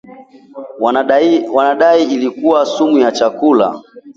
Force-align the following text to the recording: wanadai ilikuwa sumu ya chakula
wanadai 1.53 2.03
ilikuwa 2.03 2.65
sumu 2.65 2.97
ya 2.97 3.11
chakula 3.11 3.81